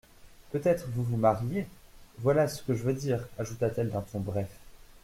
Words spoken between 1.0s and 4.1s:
vous mariez, voilà ce que je veux dire, ajouta-t-elle d'un